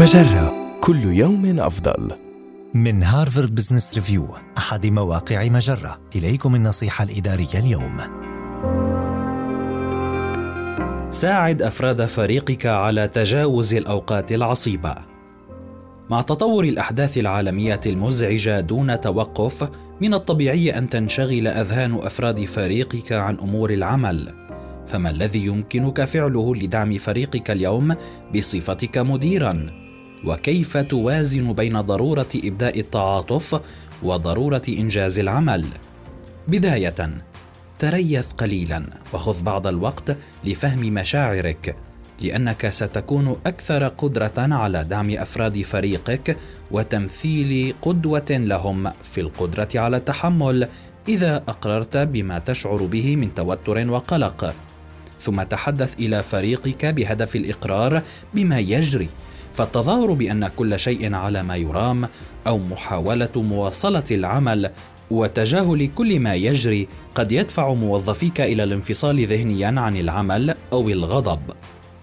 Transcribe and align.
مجرة. 0.00 0.78
كل 0.80 1.04
يوم 1.04 1.60
أفضل. 1.60 2.10
من 2.74 3.02
هارفارد 3.02 3.54
بزنس 3.54 3.94
ريفيو 3.94 4.28
أحد 4.58 4.86
مواقع 4.86 5.48
مجرة. 5.48 6.00
إليكم 6.16 6.54
النصيحة 6.54 7.04
الإدارية 7.04 7.54
اليوم. 7.54 7.96
ساعد 11.10 11.62
أفراد 11.62 12.06
فريقك 12.06 12.66
على 12.66 13.08
تجاوز 13.08 13.74
الأوقات 13.74 14.32
العصيبة. 14.32 14.94
مع 16.10 16.20
تطور 16.20 16.64
الأحداث 16.64 17.18
العالمية 17.18 17.80
المزعجة 17.86 18.60
دون 18.60 19.00
توقف 19.00 19.70
من 20.00 20.14
الطبيعي 20.14 20.78
أن 20.78 20.88
تنشغل 20.88 21.48
أذهان 21.48 21.94
أفراد 21.94 22.44
فريقك 22.44 23.12
عن 23.12 23.38
أمور 23.38 23.70
العمل. 23.70 24.34
فما 24.86 25.10
الذي 25.10 25.46
يمكنك 25.46 26.04
فعله 26.04 26.54
لدعم 26.54 26.98
فريقك 26.98 27.50
اليوم 27.50 27.94
بصفتك 28.34 28.98
مديرا؟ 28.98 29.89
وكيف 30.24 30.76
توازن 30.76 31.52
بين 31.52 31.80
ضرورة 31.80 32.28
إبداء 32.44 32.80
التعاطف 32.80 33.60
وضرورة 34.02 34.62
إنجاز 34.68 35.18
العمل. 35.18 35.64
بداية 36.48 37.10
تريث 37.78 38.32
قليلا 38.32 38.82
وخذ 39.12 39.42
بعض 39.42 39.66
الوقت 39.66 40.16
لفهم 40.44 40.80
مشاعرك 40.80 41.76
لأنك 42.22 42.68
ستكون 42.68 43.36
أكثر 43.46 43.88
قدرة 43.88 44.32
على 44.36 44.84
دعم 44.84 45.10
أفراد 45.10 45.62
فريقك 45.62 46.36
وتمثيل 46.70 47.74
قدوة 47.82 48.30
لهم 48.30 48.90
في 49.02 49.20
القدرة 49.20 49.68
على 49.74 49.96
التحمل 49.96 50.68
إذا 51.08 51.36
أقررت 51.36 51.96
بما 51.96 52.38
تشعر 52.38 52.76
به 52.76 53.16
من 53.16 53.34
توتر 53.34 53.90
وقلق. 53.90 54.54
ثم 55.20 55.42
تحدث 55.42 55.94
إلى 55.98 56.22
فريقك 56.22 56.86
بهدف 56.86 57.36
الإقرار 57.36 58.02
بما 58.34 58.58
يجري 58.58 59.08
فالتظاهر 59.54 60.12
بأن 60.12 60.48
كل 60.48 60.80
شيء 60.80 61.14
على 61.14 61.42
ما 61.42 61.56
يرام 61.56 62.08
أو 62.46 62.58
محاولة 62.58 63.30
مواصلة 63.36 64.04
العمل 64.10 64.70
وتجاهل 65.10 65.86
كل 65.86 66.20
ما 66.20 66.34
يجري 66.34 66.88
قد 67.14 67.32
يدفع 67.32 67.74
موظفيك 67.74 68.40
إلى 68.40 68.64
الانفصال 68.64 69.26
ذهنيا 69.26 69.80
عن 69.80 69.96
العمل 69.96 70.54
أو 70.72 70.88
الغضب. 70.88 71.40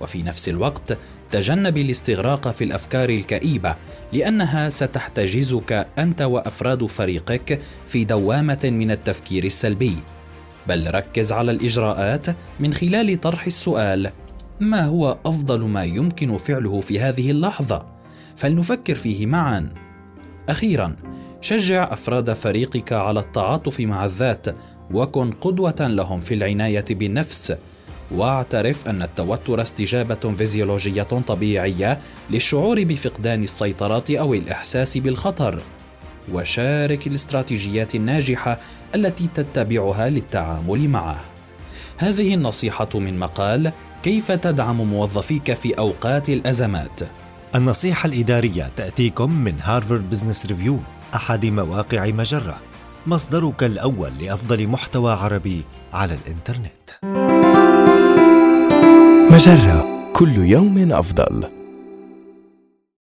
وفي 0.00 0.22
نفس 0.22 0.48
الوقت 0.48 0.98
تجنب 1.30 1.76
الاستغراق 1.76 2.48
في 2.48 2.64
الأفكار 2.64 3.08
الكئيبة 3.08 3.74
لأنها 4.12 4.68
ستحتجزك 4.68 5.86
أنت 5.98 6.22
وأفراد 6.22 6.86
فريقك 6.86 7.60
في 7.86 8.04
دوامة 8.04 8.60
من 8.64 8.90
التفكير 8.90 9.44
السلبي. 9.44 9.96
بل 10.68 10.94
ركز 10.94 11.32
على 11.32 11.50
الإجراءات 11.50 12.26
من 12.60 12.74
خلال 12.74 13.20
طرح 13.20 13.46
السؤال 13.46 14.10
ما 14.60 14.84
هو 14.84 15.18
أفضل 15.26 15.60
ما 15.60 15.84
يمكن 15.84 16.36
فعله 16.36 16.80
في 16.80 17.00
هذه 17.00 17.30
اللحظة؟ 17.30 17.86
فلنفكر 18.36 18.94
فيه 18.94 19.26
معا. 19.26 19.68
أخيرا 20.48 20.96
شجع 21.40 21.92
أفراد 21.92 22.32
فريقك 22.32 22.92
على 22.92 23.20
التعاطف 23.20 23.80
مع 23.80 24.04
الذات 24.04 24.46
وكن 24.90 25.30
قدوة 25.30 25.74
لهم 25.80 26.20
في 26.20 26.34
العناية 26.34 26.84
بالنفس. 26.90 27.54
واعترف 28.10 28.88
أن 28.88 29.02
التوتر 29.02 29.62
استجابة 29.62 30.34
فيزيولوجية 30.36 31.02
طبيعية 31.02 32.00
للشعور 32.30 32.84
بفقدان 32.84 33.42
السيطرة 33.42 34.04
أو 34.10 34.34
الإحساس 34.34 34.98
بالخطر. 34.98 35.60
وشارك 36.32 37.06
الاستراتيجيات 37.06 37.94
الناجحة 37.94 38.60
التي 38.94 39.28
تتبعها 39.34 40.08
للتعامل 40.08 40.88
معه. 40.88 41.20
هذه 41.96 42.34
النصيحة 42.34 42.88
من 42.94 43.18
مقال 43.18 43.72
كيف 44.06 44.32
تدعم 44.32 44.76
موظفيك 44.76 45.52
في 45.52 45.78
أوقات 45.78 46.28
الأزمات؟ 46.28 47.00
النصيحة 47.54 48.06
الإدارية 48.06 48.70
تأتيكم 48.76 49.32
من 49.32 49.54
هارفارد 49.60 50.10
بزنس 50.10 50.46
ريفيو 50.46 50.78
أحد 51.14 51.46
مواقع 51.46 52.06
مجرة. 52.06 52.60
مصدرك 53.06 53.64
الأول 53.64 54.10
لأفضل 54.20 54.66
محتوى 54.66 55.12
عربي 55.12 55.62
على 55.92 56.14
الإنترنت. 56.14 56.90
مجرة 59.32 60.10
كل 60.12 60.36
يوم 60.36 60.92
أفضل. 60.92 61.48